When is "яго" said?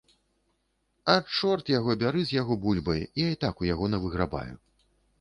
1.73-1.97, 2.41-2.59, 3.73-3.85